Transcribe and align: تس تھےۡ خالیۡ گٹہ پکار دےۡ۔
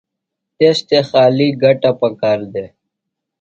تس 0.57 0.77
تھےۡ 0.87 1.05
خالیۡ 1.09 1.53
گٹہ 1.61 1.91
پکار 1.99 2.39
دےۡ۔ 2.53 2.71